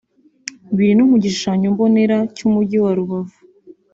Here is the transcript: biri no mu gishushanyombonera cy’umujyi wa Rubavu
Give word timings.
biri 0.75 0.93
no 0.95 1.05
mu 1.09 1.17
gishushanyombonera 1.23 2.17
cy’umujyi 2.35 2.77
wa 2.83 2.91
Rubavu 2.97 3.37